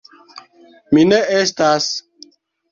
mi 0.97 1.05
ne 1.11 1.21
estas. 1.37 1.93